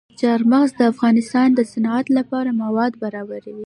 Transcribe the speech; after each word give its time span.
چار 0.19 0.41
مغز 0.51 0.71
د 0.77 0.81
افغانستان 0.91 1.47
د 1.53 1.59
صنعت 1.71 2.05
لپاره 2.17 2.49
مواد 2.63 2.93
برابروي. 3.03 3.55